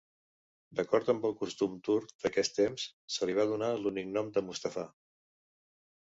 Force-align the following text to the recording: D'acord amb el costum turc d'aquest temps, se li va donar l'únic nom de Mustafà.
D'acord 0.77 1.09
amb 1.11 1.25
el 1.27 1.33
costum 1.41 1.75
turc 1.87 2.13
d'aquest 2.23 2.55
temps, 2.59 2.85
se 3.17 3.27
li 3.31 3.35
va 3.41 3.45
donar 3.51 3.69
l'únic 3.83 4.09
nom 4.15 4.31
de 4.39 4.43
Mustafà. 4.47 4.87